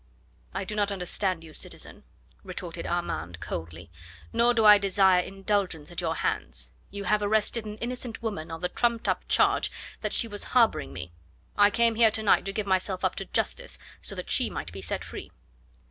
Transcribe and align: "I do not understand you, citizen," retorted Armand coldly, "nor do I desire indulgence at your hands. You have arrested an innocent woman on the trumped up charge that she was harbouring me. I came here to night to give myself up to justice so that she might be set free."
"I 0.51 0.63
do 0.63 0.73
not 0.73 0.91
understand 0.91 1.43
you, 1.43 1.53
citizen," 1.53 2.05
retorted 2.43 2.87
Armand 2.87 3.39
coldly, 3.39 3.91
"nor 4.33 4.51
do 4.55 4.65
I 4.65 4.79
desire 4.79 5.21
indulgence 5.21 5.91
at 5.91 6.01
your 6.01 6.15
hands. 6.15 6.71
You 6.89 7.03
have 7.03 7.21
arrested 7.21 7.65
an 7.65 7.77
innocent 7.77 8.19
woman 8.19 8.49
on 8.49 8.61
the 8.61 8.69
trumped 8.69 9.07
up 9.07 9.23
charge 9.27 9.71
that 10.01 10.11
she 10.11 10.27
was 10.27 10.45
harbouring 10.57 10.91
me. 10.91 11.11
I 11.55 11.69
came 11.69 11.93
here 11.93 12.09
to 12.09 12.23
night 12.23 12.45
to 12.45 12.51
give 12.51 12.65
myself 12.65 13.05
up 13.05 13.13
to 13.17 13.25
justice 13.25 13.77
so 14.01 14.15
that 14.15 14.31
she 14.31 14.49
might 14.49 14.71
be 14.73 14.81
set 14.81 15.03
free." 15.05 15.31